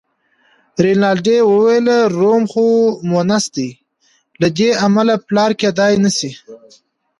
[0.83, 1.87] رینالډي وویل:
[2.19, 2.65] روم خو
[3.09, 3.69] مونث دی،
[4.41, 6.31] له دې امله پلار کېدای نه شي.